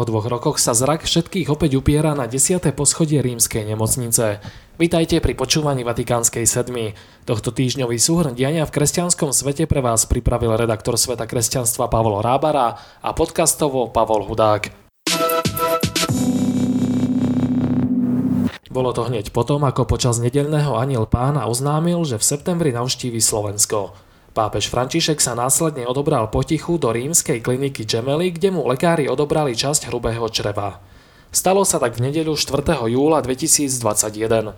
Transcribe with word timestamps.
Po 0.00 0.08
dvoch 0.08 0.32
rokoch 0.32 0.56
sa 0.56 0.72
zrak 0.72 1.04
všetkých 1.04 1.52
opäť 1.52 1.76
upiera 1.76 2.16
na 2.16 2.24
10. 2.24 2.72
poschodie 2.72 3.20
rímskej 3.20 3.68
nemocnice. 3.68 4.40
Vítajte 4.80 5.20
pri 5.20 5.36
počúvaní 5.36 5.84
Vatikánskej 5.84 6.48
sedmy. 6.48 6.96
Tohto 7.28 7.52
týždňový 7.52 8.00
súhrn 8.00 8.32
diania 8.32 8.64
v 8.64 8.80
kresťanskom 8.80 9.28
svete 9.36 9.68
pre 9.68 9.84
vás 9.84 10.08
pripravil 10.08 10.56
redaktor 10.56 10.96
Sveta 10.96 11.28
kresťanstva 11.28 11.92
Pavol 11.92 12.16
Rábara 12.24 12.80
a 12.80 13.12
podcastovo 13.12 13.92
Pavol 13.92 14.24
Hudák. 14.24 14.72
Bolo 18.72 18.96
to 18.96 19.04
hneď 19.04 19.36
potom, 19.36 19.68
ako 19.68 19.84
počas 19.84 20.16
nedelného 20.16 20.80
aniel 20.80 21.04
pána 21.04 21.44
oznámil, 21.44 22.08
že 22.08 22.16
v 22.16 22.24
septembri 22.24 22.72
navštívi 22.72 23.20
Slovensko. 23.20 23.92
Pápež 24.40 24.72
František 24.72 25.20
sa 25.20 25.36
následne 25.36 25.84
odobral 25.84 26.32
potichu 26.32 26.80
do 26.80 26.88
rímskej 26.88 27.44
kliniky 27.44 27.84
Gemelli, 27.84 28.32
kde 28.32 28.48
mu 28.48 28.64
lekári 28.64 29.04
odobrali 29.04 29.52
časť 29.52 29.92
hrubého 29.92 30.24
čreva. 30.32 30.80
Stalo 31.28 31.60
sa 31.68 31.76
tak 31.76 32.00
v 32.00 32.08
nedeľu 32.08 32.40
4. 32.40 32.88
júla 32.88 33.20
2021. 33.20 34.56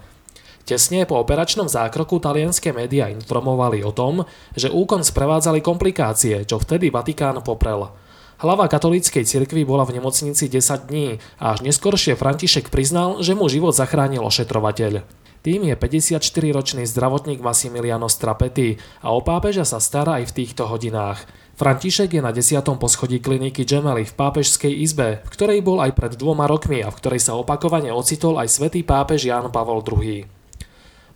Tesne 0.63 1.03
po 1.03 1.19
operačnom 1.19 1.67
zákroku 1.67 2.23
talianské 2.23 2.71
médiá 2.71 3.11
informovali 3.11 3.83
o 3.83 3.91
tom, 3.91 4.23
že 4.55 4.71
úkon 4.71 5.03
sprevádzali 5.03 5.59
komplikácie, 5.59 6.47
čo 6.47 6.63
vtedy 6.63 6.95
Vatikán 6.95 7.43
poprel. 7.43 7.91
Hlava 8.39 8.71
katolíckej 8.71 9.27
cirkvi 9.27 9.67
bola 9.67 9.83
v 9.83 9.99
nemocnici 9.99 10.47
10 10.47 10.87
dní 10.87 11.19
a 11.43 11.59
až 11.59 11.67
neskoršie 11.67 12.15
František 12.15 12.71
priznal, 12.71 13.19
že 13.19 13.35
mu 13.35 13.51
život 13.51 13.75
zachránil 13.75 14.23
ošetrovateľ. 14.23 15.22
Tým 15.43 15.67
je 15.67 15.75
54-ročný 15.75 16.87
zdravotník 16.87 17.43
Massimiliano 17.43 18.07
Strapety 18.07 18.79
a 19.03 19.11
o 19.11 19.27
pápeža 19.27 19.67
sa 19.67 19.83
stará 19.83 20.23
aj 20.23 20.31
v 20.31 20.37
týchto 20.39 20.71
hodinách. 20.71 21.27
František 21.59 22.15
je 22.15 22.23
na 22.23 22.31
10. 22.31 22.63
poschodí 22.79 23.19
kliniky 23.19 23.67
Gemelli 23.67 24.07
v 24.07 24.15
pápežskej 24.15 24.71
izbe, 24.71 25.19
v 25.27 25.33
ktorej 25.35 25.59
bol 25.67 25.83
aj 25.83 25.99
pred 25.99 26.15
dvoma 26.15 26.47
rokmi 26.47 26.87
a 26.87 26.95
v 26.95 26.99
ktorej 27.03 27.27
sa 27.27 27.35
opakovane 27.35 27.91
ocitol 27.91 28.39
aj 28.39 28.55
svätý 28.55 28.87
pápež 28.87 29.27
Jan 29.27 29.51
Pavol 29.51 29.83
II. 29.83 30.31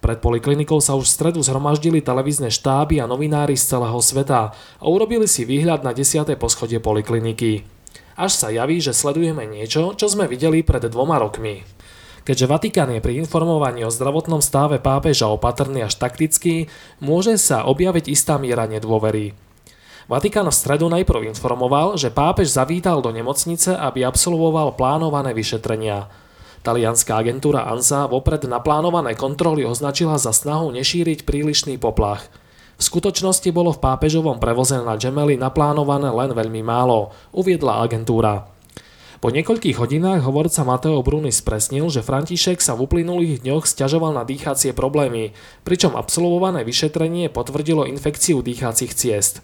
Pred 0.02 0.18
poliklinikou 0.18 0.82
sa 0.82 0.98
už 0.98 1.06
v 1.06 1.14
stredu 1.22 1.40
zhromaždili 1.46 2.02
televízne 2.02 2.50
štáby 2.50 2.98
a 2.98 3.06
novinári 3.06 3.54
z 3.54 3.78
celého 3.78 4.02
sveta 4.02 4.50
a 4.82 4.84
urobili 4.90 5.30
si 5.30 5.46
výhľad 5.46 5.86
na 5.86 5.94
10. 5.94 6.26
poschodie 6.34 6.82
polikliniky. 6.82 7.62
Až 8.18 8.32
sa 8.34 8.50
javí, 8.50 8.82
že 8.82 8.90
sledujeme 8.90 9.46
niečo, 9.46 9.94
čo 9.94 10.10
sme 10.10 10.26
videli 10.26 10.66
pred 10.66 10.82
dvoma 10.90 11.22
rokmi. 11.22 11.75
Keďže 12.26 12.50
Vatikán 12.50 12.90
je 12.90 12.98
pri 12.98 13.22
informovaní 13.22 13.86
o 13.86 13.94
zdravotnom 13.94 14.42
stave 14.42 14.82
pápeža 14.82 15.30
opatrný 15.30 15.86
až 15.86 15.94
taktický, 15.94 16.66
môže 16.98 17.38
sa 17.38 17.62
objaviť 17.62 18.10
istá 18.10 18.34
miera 18.34 18.66
nedôvery. 18.66 19.38
Vatikán 20.10 20.50
v 20.50 20.58
stredu 20.58 20.90
najprv 20.90 21.30
informoval, 21.30 21.94
že 21.94 22.10
pápež 22.10 22.50
zavítal 22.50 22.98
do 22.98 23.14
nemocnice, 23.14 23.78
aby 23.78 24.02
absolvoval 24.02 24.74
plánované 24.74 25.38
vyšetrenia. 25.38 26.10
Talianská 26.66 27.22
agentúra 27.22 27.62
ANSA 27.70 28.10
vopred 28.10 28.42
naplánované 28.50 29.14
kontroly 29.14 29.62
označila 29.62 30.18
za 30.18 30.34
snahu 30.34 30.74
nešíriť 30.74 31.22
prílišný 31.22 31.78
poplach. 31.78 32.26
V 32.74 32.82
skutočnosti 32.82 33.46
bolo 33.54 33.70
v 33.70 33.82
pápežovom 33.86 34.42
prevoze 34.42 34.74
na 34.82 34.98
Gemelli 34.98 35.38
naplánované 35.38 36.10
len 36.10 36.34
veľmi 36.34 36.66
málo, 36.66 37.14
uviedla 37.30 37.86
agentúra. 37.86 38.55
Po 39.16 39.32
niekoľkých 39.32 39.80
hodinách 39.80 40.28
hovorca 40.28 40.60
Mateo 40.60 41.00
Bruni 41.00 41.32
spresnil, 41.32 41.88
že 41.88 42.04
František 42.04 42.60
sa 42.60 42.76
v 42.76 42.84
uplynulých 42.84 43.40
dňoch 43.48 43.64
stiažoval 43.64 44.12
na 44.12 44.28
dýchacie 44.28 44.76
problémy, 44.76 45.32
pričom 45.64 45.96
absolvované 45.96 46.68
vyšetrenie 46.68 47.32
potvrdilo 47.32 47.88
infekciu 47.88 48.44
dýchacích 48.44 48.92
ciest. 48.92 49.40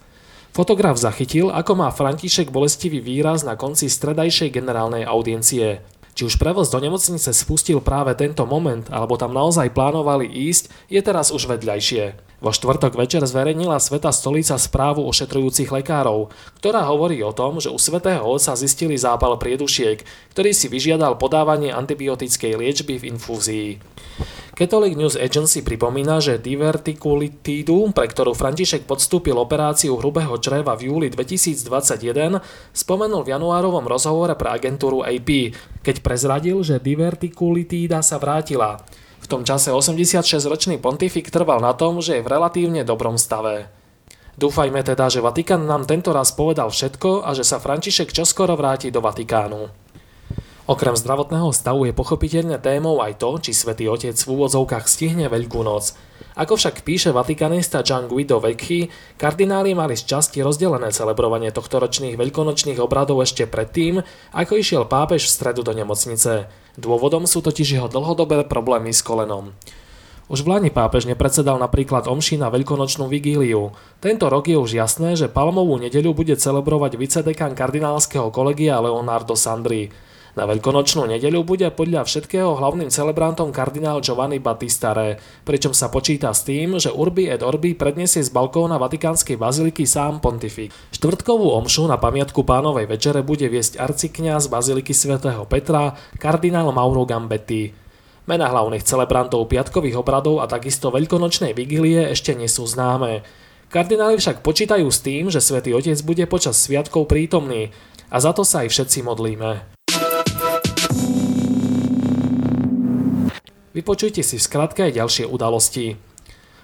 Fotograf 0.53 1.01
zachytil, 1.01 1.49
ako 1.49 1.73
má 1.73 1.89
František 1.89 2.53
bolestivý 2.53 3.01
výraz 3.01 3.41
na 3.41 3.57
konci 3.57 3.89
stredajšej 3.89 4.53
generálnej 4.53 5.09
audiencie. 5.09 5.81
Či 6.13 6.29
už 6.29 6.37
prevoz 6.37 6.69
do 6.69 6.77
nemocnice 6.77 7.33
spustil 7.33 7.81
práve 7.81 8.13
tento 8.13 8.45
moment, 8.45 8.85
alebo 8.93 9.17
tam 9.17 9.33
naozaj 9.33 9.73
plánovali 9.73 10.29
ísť, 10.29 10.69
je 10.85 11.01
teraz 11.01 11.33
už 11.33 11.49
vedľajšie. 11.49 12.33
Vo 12.43 12.51
štvrtok 12.51 12.99
večer 12.99 13.23
zverejnila 13.23 13.79
Sveta 13.79 14.11
stolica 14.11 14.59
správu 14.59 15.07
ošetrujúcich 15.09 15.71
lekárov, 15.73 16.29
ktorá 16.59 16.85
hovorí 16.85 17.23
o 17.23 17.31
tom, 17.31 17.57
že 17.57 17.71
u 17.71 17.79
Svetého 17.79 18.21
Otca 18.21 18.53
zistili 18.53 18.99
zápal 18.99 19.39
priedušiek, 19.39 20.03
ktorý 20.35 20.51
si 20.51 20.67
vyžiadal 20.67 21.15
podávanie 21.17 21.71
antibiotickej 21.71 22.59
liečby 22.59 22.99
v 22.99 23.15
infúzii. 23.15 23.69
Catholic 24.53 24.93
News 24.93 25.17
Agency 25.17 25.65
pripomína, 25.65 26.21
že 26.21 26.37
divertikulitídu, 26.37 27.89
pre 27.89 28.05
ktorú 28.05 28.37
František 28.37 28.85
podstúpil 28.85 29.33
operáciu 29.33 29.97
hrubého 29.97 30.37
čreva 30.37 30.77
v 30.77 30.93
júli 30.93 31.09
2021, 31.09 32.37
spomenul 32.69 33.25
v 33.25 33.33
januárovom 33.33 33.89
rozhovore 33.89 34.37
pre 34.37 34.53
agentúru 34.53 35.01
AP, 35.01 35.57
keď 35.81 36.05
prezradil, 36.05 36.61
že 36.61 36.77
divertikulitída 36.77 38.05
sa 38.05 38.21
vrátila. 38.21 38.85
V 39.25 39.25
tom 39.25 39.41
čase 39.41 39.73
86-ročný 39.73 40.77
pontifik 40.77 41.33
trval 41.33 41.57
na 41.57 41.73
tom, 41.73 41.97
že 41.97 42.21
je 42.21 42.25
v 42.25 42.29
relatívne 42.29 42.85
dobrom 42.85 43.17
stave. 43.17 43.73
Dúfajme 44.37 44.85
teda, 44.85 45.09
že 45.09 45.25
Vatikán 45.25 45.65
nám 45.65 45.89
tento 45.89 46.13
raz 46.13 46.29
povedal 46.29 46.69
všetko 46.69 47.25
a 47.25 47.33
že 47.33 47.41
sa 47.41 47.57
František 47.57 48.13
čoskoro 48.13 48.53
vráti 48.53 48.93
do 48.93 49.01
Vatikánu. 49.01 49.82
Okrem 50.63 50.95
zdravotného 50.95 51.51
stavu 51.51 51.91
je 51.91 51.91
pochopiteľne 51.91 52.55
témou 52.55 52.95
aj 53.03 53.19
to, 53.19 53.35
či 53.43 53.51
svätý 53.51 53.91
Otec 53.91 54.15
v 54.15 54.31
úvodzovkách 54.31 54.87
stihne 54.87 55.27
Veľkú 55.27 55.59
noc. 55.59 55.91
Ako 56.39 56.55
však 56.55 56.87
píše 56.87 57.11
vatikanista 57.11 57.83
Gian 57.83 58.07
Guido 58.07 58.39
Vecchi, 58.39 58.87
kardináli 59.19 59.75
mali 59.75 59.99
z 59.99 60.07
časti 60.07 60.39
rozdelené 60.39 60.95
celebrovanie 60.95 61.51
tohto 61.51 61.83
ročných 61.83 62.15
veľkonočných 62.15 62.79
obradov 62.79 63.19
ešte 63.27 63.43
predtým, 63.43 64.07
ako 64.31 64.55
išiel 64.55 64.87
pápež 64.87 65.27
v 65.27 65.35
stredu 65.35 65.67
do 65.67 65.75
nemocnice. 65.75 66.47
Dôvodom 66.79 67.27
sú 67.27 67.43
totiž 67.43 67.67
jeho 67.75 67.91
dlhodobé 67.91 68.47
problémy 68.47 68.95
s 68.95 69.03
kolenom. 69.03 69.51
Už 70.31 70.47
v 70.47 70.55
Lani 70.55 70.71
pápež 70.71 71.03
nepredsedal 71.03 71.59
napríklad 71.59 72.07
omši 72.07 72.39
na 72.39 72.47
veľkonočnú 72.47 73.11
vigíliu. 73.11 73.75
Tento 73.99 74.31
rok 74.31 74.47
je 74.47 74.55
už 74.55 74.79
jasné, 74.79 75.19
že 75.19 75.27
palmovú 75.27 75.75
nedeľu 75.75 76.15
bude 76.15 76.39
celebrovať 76.39 76.95
vicedekan 76.95 77.51
kardinálskeho 77.51 78.31
kolegia 78.31 78.79
Leonardo 78.79 79.35
Sandri. 79.35 79.91
Na 80.33 80.49
veľkonočnú 80.49 81.05
nedeľu 81.05 81.45
bude 81.45 81.69
podľa 81.69 82.09
všetkého 82.09 82.57
hlavným 82.57 82.89
celebrantom 82.89 83.53
kardinál 83.53 84.01
Giovanni 84.01 84.41
Battista 84.41 84.97
pričom 85.45 85.77
sa 85.77 85.93
počíta 85.93 86.33
s 86.33 86.41
tým, 86.41 86.81
že 86.81 86.89
Urbi 86.89 87.29
et 87.29 87.45
Orbi 87.45 87.77
predniesie 87.77 88.25
z 88.25 88.33
balkóna 88.33 88.81
Vatikánskej 88.81 89.37
baziliky 89.37 89.85
sám 89.85 90.25
pontifik. 90.25 90.73
Štvrtkovú 90.89 91.53
omšu 91.53 91.85
na 91.85 92.01
pamiatku 92.01 92.41
pánovej 92.41 92.89
večere 92.89 93.21
bude 93.21 93.45
viesť 93.45 93.77
arcikňaz 93.77 94.49
baziliky 94.49 94.89
svätého 94.89 95.45
Petra, 95.45 95.93
kardinál 96.17 96.73
Mauro 96.73 97.05
Gambetti. 97.05 97.69
Mena 98.25 98.49
hlavných 98.49 98.81
celebrantov 98.81 99.45
piatkových 99.53 100.01
obradov 100.01 100.41
a 100.41 100.49
takisto 100.49 100.89
veľkonočnej 100.89 101.53
vigílie 101.53 102.09
ešte 102.09 102.33
nie 102.33 102.49
sú 102.49 102.65
známe. 102.65 103.21
Kardináli 103.69 104.17
však 104.17 104.41
počítajú 104.41 104.89
s 104.89 104.97
tým, 105.05 105.29
že 105.29 105.45
svätý 105.45 105.77
Otec 105.77 106.01
bude 106.01 106.25
počas 106.25 106.57
sviatkov 106.57 107.05
prítomný 107.05 107.69
a 108.09 108.17
za 108.17 108.33
to 108.33 108.41
sa 108.41 108.65
aj 108.65 108.73
všetci 108.73 109.05
modlíme. 109.05 109.82
Vypočujte 113.73 114.21
si 114.21 114.37
v 114.37 114.45
skratke 114.45 114.85
aj 114.85 115.01
ďalšie 115.01 115.25
udalosti. 115.25 115.97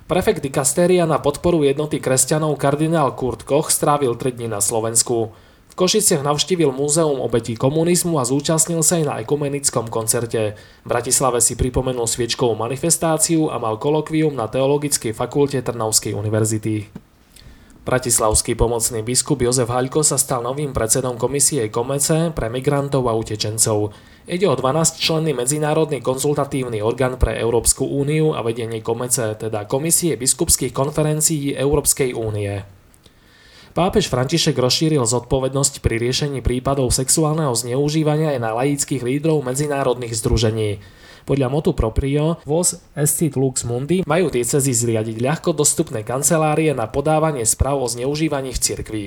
Prefekt 0.05 0.45
dikastéria 0.45 1.09
na 1.09 1.17
podporu 1.17 1.65
jednoty 1.65 1.97
kresťanov 1.97 2.53
kardinál 2.61 3.17
Kurt 3.17 3.49
Koch 3.49 3.73
strávil 3.73 4.13
3 4.13 4.37
dní 4.37 4.45
na 4.45 4.61
Slovensku. 4.61 5.33
V 5.69 5.73
Košiciach 5.73 6.21
navštívil 6.21 6.69
Múzeum 6.69 7.17
obetí 7.17 7.57
komunizmu 7.57 8.21
a 8.21 8.29
zúčastnil 8.29 8.85
sa 8.85 9.01
aj 9.01 9.03
na 9.09 9.13
ekumenickom 9.25 9.89
koncerte. 9.89 10.53
V 10.85 10.87
Bratislave 10.89 11.41
si 11.41 11.57
pripomenul 11.57 12.05
sviečkovú 12.05 12.53
manifestáciu 12.53 13.49
a 13.49 13.57
mal 13.57 13.81
kolokvium 13.81 14.37
na 14.37 14.45
Teologickej 14.45 15.17
fakulte 15.17 15.65
Trnavskej 15.65 16.13
univerzity. 16.13 17.08
Bratislavský 17.89 18.53
pomocný 18.53 19.01
biskup 19.01 19.41
Jozef 19.41 19.65
Haľko 19.65 20.05
sa 20.05 20.21
stal 20.21 20.45
novým 20.45 20.77
predsedom 20.77 21.17
komisie 21.17 21.73
Komece 21.73 22.29
pre 22.37 22.45
migrantov 22.45 23.09
a 23.09 23.17
utečencov. 23.17 23.89
Ide 24.29 24.45
o 24.45 24.53
12-členný 24.53 25.33
medzinárodný 25.33 25.97
konzultatívny 25.97 26.85
orgán 26.85 27.17
pre 27.17 27.41
Európsku 27.41 27.89
úniu 27.89 28.37
a 28.37 28.45
vedenie 28.45 28.85
Komece, 28.85 29.33
teda 29.41 29.65
Komisie 29.65 30.21
biskupských 30.21 30.69
konferencií 30.69 31.57
Európskej 31.57 32.13
únie. 32.13 32.61
Pápež 33.73 34.05
František 34.13 34.53
rozšíril 34.53 35.01
zodpovednosť 35.09 35.81
pri 35.81 35.97
riešení 35.97 36.45
prípadov 36.45 36.93
sexuálneho 36.93 37.57
zneužívania 37.57 38.37
aj 38.37 38.39
na 38.45 38.53
laických 38.53 39.01
lídrov 39.01 39.41
medzinárodných 39.41 40.13
združení. 40.13 40.77
Podľa 41.29 41.45
motu 41.53 41.77
proprio 41.77 42.41
VOS 42.41 42.81
Estit 42.97 43.37
Lux 43.37 43.61
Mundi 43.61 44.01
majú 44.01 44.33
diecezy 44.33 44.73
zriadiť 44.73 45.21
ľahko 45.21 45.53
dostupné 45.53 46.01
kancelárie 46.01 46.73
na 46.73 46.89
podávanie 46.89 47.45
správ 47.45 47.77
o 47.77 47.85
zneužívaní 47.85 48.49
v 48.49 48.57
cirkvi. 48.57 49.05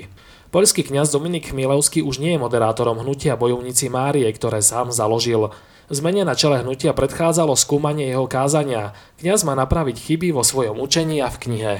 Poľský 0.54 0.86
kňaz 0.86 1.10
Dominik 1.10 1.50
Chmielevský 1.50 1.98
už 1.98 2.22
nie 2.22 2.38
je 2.38 2.42
moderátorom 2.46 3.02
hnutia 3.02 3.34
Bojovníci 3.34 3.90
Márie, 3.90 4.30
ktoré 4.30 4.62
sám 4.62 4.94
založil. 4.94 5.50
Zmene 5.90 6.22
na 6.22 6.38
čele 6.38 6.62
hnutia 6.62 6.94
predchádzalo 6.94 7.58
skúmanie 7.58 8.14
jeho 8.14 8.30
kázania. 8.30 8.94
Kňaz 9.18 9.42
má 9.42 9.58
napraviť 9.58 9.98
chyby 9.98 10.30
vo 10.30 10.46
svojom 10.46 10.78
učení 10.78 11.18
a 11.18 11.26
v 11.26 11.40
knihe. 11.42 11.74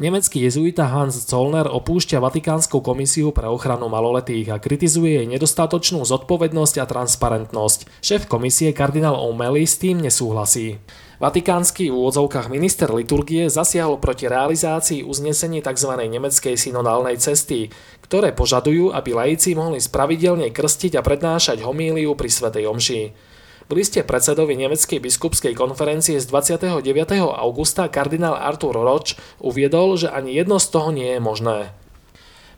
Nemecký 0.00 0.48
jezuita 0.48 0.88
Hans 0.88 1.28
Zollner 1.28 1.68
opúšťa 1.68 2.16
Vatikánsku 2.16 2.80
komisiu 2.80 3.28
pre 3.28 3.44
ochranu 3.44 3.92
maloletých 3.92 4.48
a 4.48 4.56
kritizuje 4.56 5.20
jej 5.20 5.28
nedostatočnú 5.28 6.00
zodpovednosť 6.08 6.80
a 6.80 6.88
transparentnosť. 6.88 8.00
Šéf 8.00 8.24
komisie 8.24 8.72
kardinál 8.72 9.20
O'Malley 9.20 9.68
s 9.68 9.76
tým 9.76 10.00
nesúhlasí. 10.00 10.80
Vatikánsky 11.20 11.92
v 11.92 11.94
úvodzovkách 11.94 12.48
minister 12.48 12.88
liturgie 12.88 13.52
zasiahol 13.52 14.00
proti 14.00 14.32
realizácii 14.32 15.04
uznesení 15.04 15.60
tzv. 15.60 15.92
nemeckej 15.94 16.56
synodálnej 16.56 17.20
cesty, 17.20 17.68
ktoré 18.00 18.32
požadujú, 18.32 18.96
aby 18.96 19.12
laici 19.12 19.52
mohli 19.52 19.78
spravidelne 19.78 20.48
krstiť 20.50 20.96
a 20.98 21.04
prednášať 21.04 21.60
homíliu 21.62 22.16
pri 22.16 22.26
Svetej 22.32 22.64
Omši. 22.66 23.31
V 23.68 23.72
liste 23.78 24.02
predsedovi 24.02 24.58
Nemeckej 24.58 24.98
biskupskej 24.98 25.54
konferencie 25.54 26.18
z 26.18 26.26
29. 26.26 26.82
augusta 27.38 27.86
kardinál 27.86 28.34
Artur 28.34 28.74
Roč 28.74 29.14
uviedol, 29.38 29.94
že 29.94 30.10
ani 30.10 30.34
jedno 30.34 30.58
z 30.58 30.66
toho 30.72 30.90
nie 30.90 31.14
je 31.14 31.20
možné. 31.22 31.58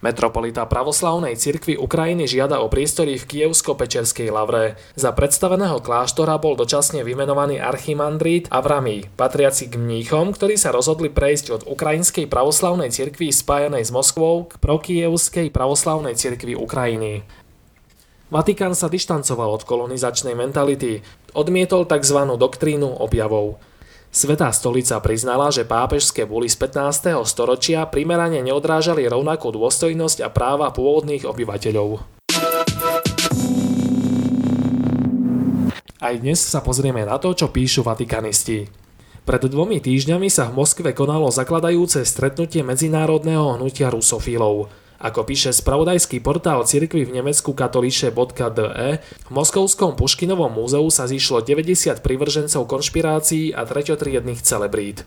Metropolita 0.05 0.69
pravoslavnej 0.69 1.33
cirkvi 1.33 1.81
Ukrajiny 1.81 2.29
žiada 2.29 2.61
o 2.61 2.69
priestory 2.69 3.17
v 3.17 3.25
Kievsko-Pečerskej 3.25 4.29
lavre. 4.29 4.77
Za 5.01 5.17
predstaveného 5.17 5.81
kláštora 5.81 6.37
bol 6.37 6.61
dočasne 6.61 7.01
vymenovaný 7.01 7.57
archimandrít 7.57 8.53
Avrami, 8.53 9.09
patriaci 9.17 9.73
k 9.73 9.81
mníchom, 9.81 10.37
ktorí 10.37 10.61
sa 10.61 10.77
rozhodli 10.77 11.09
prejsť 11.09 11.47
od 11.57 11.63
Ukrajinskej 11.65 12.29
pravoslavnej 12.29 12.93
cirkvi 12.93 13.33
spájanej 13.33 13.89
s 13.89 13.97
Moskvou 13.97 14.45
k 14.53 14.61
prokievskej 14.61 15.49
pravoslavnej 15.49 16.21
cirkvi 16.21 16.53
Ukrajiny. 16.53 17.44
Vatikán 18.33 18.73
sa 18.73 18.89
dištancoval 18.89 19.61
od 19.61 19.63
kolonizačnej 19.69 20.33
mentality, 20.33 21.05
odmietol 21.37 21.85
tzv. 21.85 22.25
doktrínu 22.41 23.05
objavov. 23.05 23.61
Svetá 24.09 24.49
stolica 24.49 24.97
priznala, 25.05 25.53
že 25.53 25.69
pápežské 25.69 26.25
buly 26.25 26.49
z 26.49 26.57
15. 26.57 27.21
storočia 27.29 27.85
primerane 27.85 28.41
neodrážali 28.41 29.05
rovnakú 29.05 29.53
dôstojnosť 29.53 30.25
a 30.25 30.33
práva 30.33 30.73
pôvodných 30.73 31.29
obyvateľov. 31.29 32.01
Aj 36.01 36.15
dnes 36.17 36.41
sa 36.41 36.65
pozrieme 36.65 37.05
na 37.05 37.21
to, 37.21 37.37
čo 37.37 37.53
píšu 37.53 37.85
vatikanisti. 37.85 38.73
Pred 39.25 39.43
dvomi 39.53 39.85
týždňami 39.85 40.33
sa 40.33 40.49
v 40.49 40.65
Moskve 40.65 40.97
konalo 40.97 41.29
zakladajúce 41.29 42.09
stretnutie 42.09 42.65
medzinárodného 42.65 43.61
hnutia 43.61 43.93
rusofilov– 43.93 44.57
ako 45.03 45.27
píše 45.27 45.51
spravodajský 45.51 46.23
portál 46.23 46.63
cirkvy 46.63 47.07
v 47.07 47.21
Nemecku 47.21 47.55
katolíše.de, 47.55 49.03
v 49.03 49.31
Moskovskom 49.31 49.99
Puškinovom 49.99 50.55
múzeu 50.55 50.87
sa 50.91 51.07
zišlo 51.11 51.43
90 51.43 52.03
privržencov 52.03 52.63
konšpirácií 52.67 53.55
a 53.55 53.67
treťotriedných 53.67 54.41
celebrít. 54.43 55.03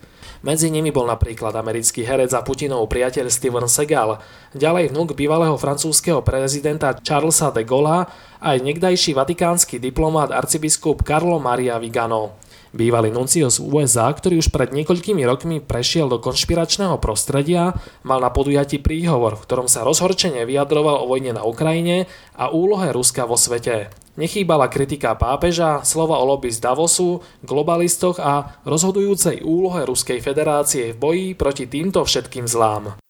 Medzi 0.46 0.70
nimi 0.70 0.94
bol 0.94 1.10
napríklad 1.10 1.56
americký 1.58 2.06
herec 2.06 2.30
a 2.38 2.46
Putinov 2.46 2.86
priateľ 2.88 3.28
Steven 3.28 3.66
Segal, 3.66 4.22
ďalej 4.54 4.94
vnúk 4.94 5.18
bývalého 5.18 5.58
francúzského 5.58 6.22
prezidenta 6.22 6.94
Charlesa 7.02 7.50
de 7.50 7.66
Gaulle 7.66 8.06
a 8.06 8.08
aj 8.42 8.62
nekdajší 8.62 9.18
vatikánsky 9.18 9.82
diplomát 9.82 10.30
arcibiskup 10.30 11.02
Carlo 11.02 11.42
Maria 11.42 11.82
Vigano. 11.82 12.38
Bývalý 12.78 13.10
nuncius 13.10 13.58
USA, 13.58 14.06
ktorý 14.14 14.38
už 14.38 14.54
pred 14.54 14.70
niekoľkými 14.70 15.26
rokmi 15.26 15.58
prešiel 15.58 16.14
do 16.14 16.22
konšpiračného 16.22 17.02
prostredia, 17.02 17.74
mal 18.06 18.22
na 18.22 18.30
podujatí 18.30 18.78
príhovor, 18.78 19.34
v 19.34 19.50
ktorom 19.50 19.66
sa 19.66 19.82
rozhorčene 19.82 20.46
vyjadroval 20.46 21.02
o 21.02 21.10
vojne 21.10 21.34
na 21.34 21.42
Ukrajine 21.42 22.06
a 22.38 22.54
úlohe 22.54 22.94
Ruska 22.94 23.26
vo 23.26 23.34
svete. 23.34 23.90
Nechýbala 24.14 24.70
kritika 24.70 25.18
pápeža, 25.18 25.82
slova 25.82 26.22
o 26.22 26.30
lobby 26.30 26.54
z 26.54 26.62
Davosu, 26.62 27.26
globalistoch 27.42 28.22
a 28.22 28.62
rozhodujúcej 28.62 29.42
úlohe 29.42 29.82
Ruskej 29.82 30.22
federácie 30.22 30.94
v 30.94 31.02
boji 31.02 31.28
proti 31.34 31.66
týmto 31.66 32.06
všetkým 32.06 32.46
zlám. 32.46 33.07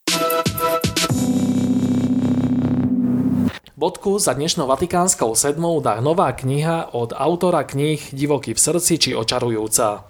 Bodku 3.78 4.18
za 4.18 4.34
dnešnou 4.34 4.66
vatikánskou 4.74 5.38
sedmou 5.38 5.78
dá 5.86 6.02
nová 6.02 6.34
kniha 6.34 6.98
od 6.98 7.14
autora 7.14 7.62
kníh 7.62 8.02
Divoký 8.10 8.58
v 8.58 8.64
srdci 8.66 8.98
či 8.98 9.10
Očarujúca. 9.14 10.02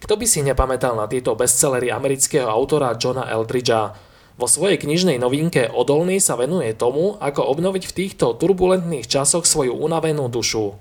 Kto 0.00 0.16
by 0.16 0.24
si 0.24 0.40
nepamätal 0.40 0.96
na 0.96 1.04
tieto 1.04 1.36
bestsellery 1.36 1.92
amerického 1.92 2.48
autora 2.48 2.96
Johna 2.96 3.28
Eldridgea? 3.28 3.92
Vo 4.40 4.48
svojej 4.48 4.80
knižnej 4.80 5.20
novinke 5.20 5.68
Odolný 5.68 6.24
sa 6.24 6.40
venuje 6.40 6.72
tomu, 6.72 7.20
ako 7.20 7.52
obnoviť 7.52 7.84
v 7.84 7.96
týchto 8.00 8.32
turbulentných 8.32 9.04
časoch 9.04 9.44
svoju 9.44 9.76
unavenú 9.76 10.32
dušu. 10.32 10.72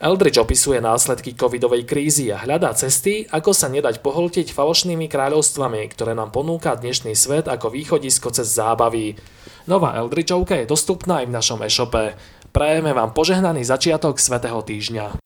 Eldridge 0.00 0.40
opisuje 0.40 0.80
následky 0.80 1.36
covidovej 1.36 1.84
krízy 1.84 2.32
a 2.32 2.40
hľadá 2.40 2.72
cesty, 2.72 3.28
ako 3.28 3.52
sa 3.52 3.68
nedať 3.68 4.00
pohltiť 4.00 4.48
falošnými 4.48 5.04
kráľovstvami, 5.12 5.92
ktoré 5.92 6.16
nám 6.16 6.32
ponúka 6.32 6.72
dnešný 6.72 7.12
svet 7.12 7.52
ako 7.52 7.68
východisko 7.68 8.32
cez 8.32 8.48
zábavy. 8.48 9.20
Nová 9.68 10.00
Eldridgeovka 10.00 10.56
je 10.56 10.64
dostupná 10.64 11.20
aj 11.20 11.28
v 11.28 11.36
našom 11.36 11.60
e-shope. 11.60 12.16
Prajeme 12.48 12.96
vám 12.96 13.12
požehnaný 13.12 13.68
začiatok 13.68 14.16
svätého 14.16 14.64
týždňa. 14.64 15.19